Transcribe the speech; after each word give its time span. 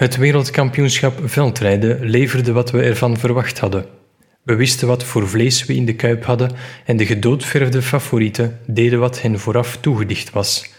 Het 0.00 0.16
wereldkampioenschap 0.16 1.20
veldrijden 1.24 2.04
leverde 2.04 2.52
wat 2.52 2.70
we 2.70 2.82
ervan 2.82 3.16
verwacht 3.16 3.58
hadden. 3.58 3.86
We 4.42 4.54
wisten 4.54 4.88
wat 4.88 5.04
voor 5.04 5.28
vlees 5.28 5.64
we 5.64 5.74
in 5.74 5.84
de 5.84 5.94
kuip 5.94 6.24
hadden 6.24 6.50
en 6.84 6.96
de 6.96 7.06
gedoodverfde 7.06 7.82
favorieten 7.82 8.58
deden 8.66 8.98
wat 8.98 9.22
hen 9.22 9.38
vooraf 9.38 9.76
toegedicht 9.76 10.30
was. 10.30 10.72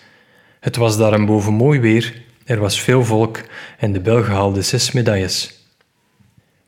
Het 0.59 0.75
was 0.75 0.97
daarboven 0.97 1.53
mooi 1.53 1.79
weer, 1.79 2.21
er 2.45 2.59
was 2.59 2.81
veel 2.81 3.03
volk 3.03 3.41
en 3.77 3.93
de 3.93 3.99
Belgen 3.99 4.33
haalden 4.33 4.65
zes 4.65 4.91
medailles. 4.91 5.65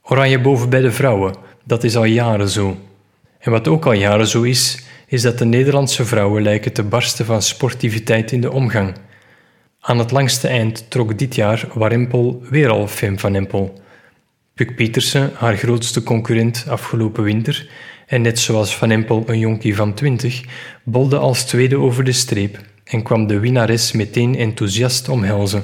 Oranje 0.02 0.42
boven 0.42 0.70
bij 0.70 0.82
de 0.82 0.92
vrouwen, 0.92 1.36
dat 1.64 1.84
is 1.84 1.96
al 1.96 2.06
jaren 2.06 2.50
zo. 2.50 2.78
En 3.40 3.52
wat 3.52 3.68
ook 3.68 3.86
al 3.86 3.94
jaren 3.94 4.28
zo 4.28 4.42
is, 4.42 4.84
is 5.08 5.22
dat 5.22 5.38
de 5.38 5.46
Nederlandse 5.46 6.06
vrouwen 6.06 6.44
lijken 6.44 6.74
te 6.74 6.84
barsten 6.84 7.26
van 7.26 7.42
sportiviteit 7.42 8.32
in 8.32 8.42
de 8.42 8.52
omgang. 8.52 8.94
Aan 9.86 10.00
het 10.00 10.12
langste 10.12 10.48
eind 10.48 10.90
trok 10.90 11.18
dit 11.18 11.36
jaar 11.36 11.68
Warempel 11.74 12.44
weer 12.50 12.70
al 12.70 12.88
Fem 12.88 13.20
van 13.20 13.36
Empel. 13.36 13.82
Puk 14.54 14.76
Pietersen, 14.76 15.32
haar 15.34 15.58
grootste 15.58 16.04
concurrent 16.04 16.66
afgelopen 16.68 17.24
winter, 17.24 17.70
en 18.08 18.22
net 18.22 18.40
zoals 18.40 18.76
Van 18.76 18.92
Empel 18.92 19.24
een 19.26 19.40
jonkie 19.40 19.76
van 19.76 19.94
20, 19.94 20.42
bolde 20.84 21.18
als 21.18 21.46
tweede 21.46 21.78
over 21.78 22.04
de 22.04 22.12
streep 22.12 22.60
en 22.84 23.04
kwam 23.04 23.28
de 23.28 23.40
winnares 23.40 23.92
meteen 23.92 24.36
enthousiast 24.36 25.10
omhelzen. 25.10 25.64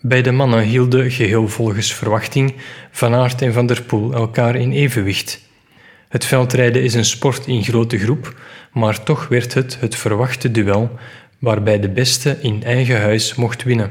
Bij 0.00 0.22
de 0.22 0.32
mannen 0.32 0.62
hielden, 0.62 1.10
geheel 1.10 1.48
volgens 1.48 1.94
verwachting, 1.94 2.54
Van 2.90 3.14
Aert 3.14 3.42
en 3.42 3.52
Van 3.52 3.66
der 3.66 3.82
Poel 3.82 4.12
elkaar 4.12 4.56
in 4.56 4.72
evenwicht. 4.72 5.40
Het 6.08 6.24
veldrijden 6.24 6.82
is 6.82 6.94
een 6.94 7.04
sport 7.04 7.46
in 7.46 7.64
grote 7.64 7.98
groep, 7.98 8.40
maar 8.72 9.02
toch 9.02 9.28
werd 9.28 9.54
het 9.54 9.76
het 9.80 9.96
verwachte 9.96 10.50
duel 10.50 10.98
waarbij 11.42 11.80
de 11.80 11.88
beste 11.88 12.38
in 12.40 12.62
eigen 12.64 13.00
huis 13.00 13.34
mocht 13.34 13.62
winnen. 13.62 13.90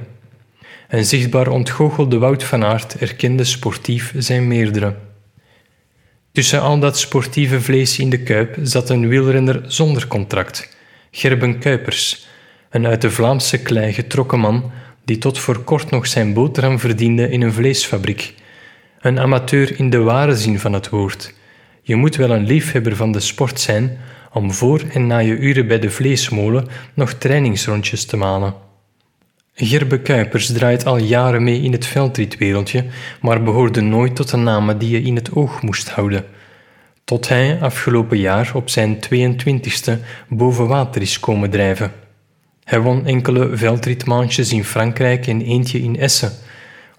En 0.87 1.05
zichtbaar 1.05 1.47
ontgoochelde 1.47 2.17
Wout 2.17 2.43
van 2.43 2.63
Aert 2.63 2.95
erkende 2.95 3.43
sportief 3.43 4.13
zijn 4.17 4.47
meerdere. 4.47 4.95
Tussen 6.31 6.61
al 6.61 6.79
dat 6.79 6.97
sportieve 6.97 7.61
vlees 7.61 7.99
in 7.99 8.09
de 8.09 8.23
kuip 8.23 8.57
zat 8.61 8.89
een 8.89 9.07
wielrenner 9.07 9.61
zonder 9.67 10.07
contract, 10.07 10.77
Gerben 11.11 11.59
Kuipers, 11.59 12.27
een 12.69 12.87
uit 12.87 13.01
de 13.01 13.11
Vlaamse 13.11 13.61
klei 13.61 13.93
getrokken 13.93 14.39
man 14.39 14.71
die 15.05 15.17
tot 15.17 15.39
voor 15.39 15.63
kort 15.63 15.89
nog 15.89 16.07
zijn 16.07 16.33
boterham 16.33 16.79
verdiende 16.79 17.29
in 17.29 17.41
een 17.41 17.53
vleesfabriek. 17.53 18.33
Een 18.99 19.19
amateur 19.19 19.79
in 19.79 19.89
de 19.89 19.99
ware 19.99 20.35
zin 20.35 20.59
van 20.59 20.73
het 20.73 20.89
woord. 20.89 21.33
Je 21.81 21.95
moet 21.95 22.15
wel 22.15 22.29
een 22.29 22.45
liefhebber 22.45 22.95
van 22.95 23.11
de 23.11 23.19
sport 23.19 23.59
zijn 23.59 23.97
om 24.33 24.51
voor 24.51 24.81
en 24.93 25.07
na 25.07 25.17
je 25.17 25.37
uren 25.37 25.67
bij 25.67 25.79
de 25.79 25.89
vleesmolen 25.89 26.67
nog 26.93 27.13
trainingsrondjes 27.13 28.05
te 28.05 28.17
malen. 28.17 28.53
Gerbe 29.53 29.99
Kuipers 29.99 30.51
draait 30.51 30.85
al 30.85 30.97
jaren 30.97 31.43
mee 31.43 31.61
in 31.61 31.71
het 31.71 31.85
veldritwereldje, 31.85 32.85
maar 33.21 33.43
behoorde 33.43 33.81
nooit 33.81 34.15
tot 34.15 34.29
de 34.29 34.37
namen 34.37 34.77
die 34.77 34.89
je 34.89 35.01
in 35.01 35.15
het 35.15 35.35
oog 35.35 35.61
moest 35.61 35.89
houden. 35.89 36.25
Tot 37.03 37.27
hij 37.27 37.61
afgelopen 37.61 38.17
jaar 38.17 38.51
op 38.53 38.69
zijn 38.69 38.99
22e 38.99 39.99
boven 40.29 40.67
water 40.67 41.01
is 41.01 41.19
komen 41.19 41.49
drijven. 41.49 41.91
Hij 42.63 42.79
won 42.79 43.05
enkele 43.05 43.57
veldritmansjes 43.57 44.53
in 44.53 44.63
Frankrijk 44.63 45.27
en 45.27 45.41
eentje 45.41 45.81
in 45.81 45.99
Essen. 45.99 46.31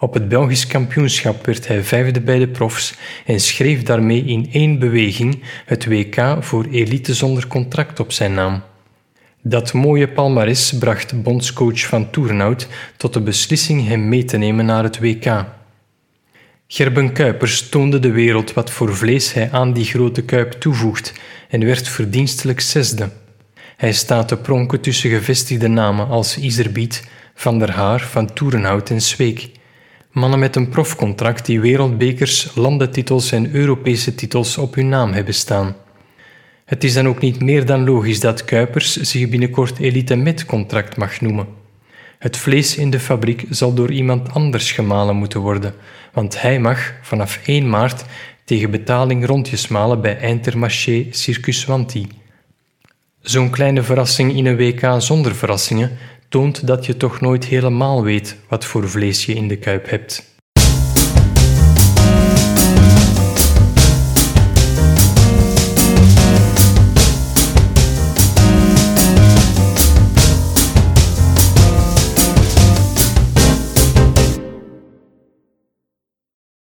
Op 0.03 0.15
het 0.15 0.29
Belgisch 0.29 0.67
kampioenschap 0.67 1.47
werd 1.47 1.69
hij 1.69 1.83
vijfde 1.83 2.21
bij 2.21 2.39
de 2.39 2.49
profs 2.49 2.95
en 3.27 3.41
schreef 3.41 3.83
daarmee 3.83 4.25
in 4.25 4.49
één 4.53 4.79
beweging 4.79 5.43
het 5.67 5.87
WK 5.87 6.37
voor 6.41 6.67
elite 6.71 7.15
zonder 7.15 7.47
contract 7.47 8.01
op 8.01 8.13
zijn 8.13 8.35
naam. 8.35 8.63
Dat 9.43 9.73
mooie 9.73 10.09
palmares 10.09 10.79
bracht 10.79 11.23
bondscoach 11.23 11.81
van 11.87 12.11
Toernout 12.11 12.69
tot 12.97 13.13
de 13.13 13.21
beslissing 13.21 13.87
hem 13.87 14.09
mee 14.09 14.25
te 14.25 14.37
nemen 14.37 14.65
naar 14.65 14.83
het 14.83 14.99
WK. 14.99 15.45
Gerben 16.67 17.13
Kuipers 17.13 17.69
toonde 17.69 17.99
de 17.99 18.11
wereld 18.11 18.53
wat 18.53 18.71
voor 18.71 18.97
vlees 18.97 19.33
hij 19.33 19.51
aan 19.51 19.73
die 19.73 19.85
grote 19.85 20.23
kuip 20.23 20.53
toevoegt 20.53 21.13
en 21.49 21.65
werd 21.65 21.89
verdienstelijk 21.89 22.61
zesde. 22.61 23.09
Hij 23.77 23.93
staat 23.93 24.29
te 24.29 24.37
pronken 24.37 24.81
tussen 24.81 25.11
gevestigde 25.11 25.69
namen 25.69 26.09
als 26.09 26.39
Iserbiet, 26.39 27.09
Van 27.35 27.59
der 27.59 27.71
Haar, 27.71 28.01
Van 28.01 28.33
Toerenhout 28.33 28.91
en 28.91 29.03
Zweek. 29.03 29.61
Mannen 30.13 30.39
met 30.39 30.57
een 30.57 30.69
profcontract 30.69 31.47
die 31.47 31.61
wereldbekers, 31.61 32.55
landentitels 32.55 33.33
en 33.33 33.55
Europese 33.55 34.15
titels 34.15 34.59
op 34.59 34.75
hun 34.75 34.89
naam 34.89 35.13
hebben 35.13 35.35
staan. 35.35 35.77
Het 36.65 36.85
is 36.85 36.95
dan 36.95 37.09
ook 37.09 37.21
niet 37.21 37.41
meer 37.41 37.67
dan 37.67 37.85
logisch 37.85 38.21
dat 38.21 38.45
Kuipers 38.45 38.97
zich 38.97 39.29
binnenkort 39.29 39.79
elite 39.79 40.17
met 40.17 40.45
contract 40.45 40.97
mag 40.97 41.21
noemen. 41.21 41.47
Het 42.19 42.37
vlees 42.37 42.77
in 42.77 42.91
de 42.91 43.01
fabriek 43.01 43.45
zal 43.51 43.75
door 43.75 43.91
iemand 43.91 44.35
anders 44.35 44.73
gemalen 44.73 45.17
moeten 45.17 45.41
worden, 45.41 45.75
want 46.13 46.41
hij 46.43 46.61
mag 46.61 46.93
vanaf 47.03 47.41
1 47.45 47.71
maart 47.71 48.05
tegen 48.45 48.71
betaling 48.71 49.27
rondjes 49.27 49.69
malen 49.69 50.01
bij 50.01 50.19
Intermarché 50.21 51.07
Circus 51.11 51.65
Wanti. 51.65 52.07
Zo'n 53.21 53.51
kleine 53.51 53.83
verrassing 53.83 54.37
in 54.37 54.47
een 54.47 54.57
WK 54.57 54.95
zonder 54.99 55.35
verrassingen 55.35 55.91
toont 56.33 56.67
dat 56.67 56.87
je 56.87 56.97
toch 56.97 57.21
nooit 57.21 57.45
helemaal 57.45 58.03
weet 58.03 58.37
wat 58.49 58.65
voor 58.65 58.89
vlees 58.89 59.25
je 59.25 59.35
in 59.35 59.49
de 59.49 59.57
kuip 59.57 59.89
hebt. 59.89 60.32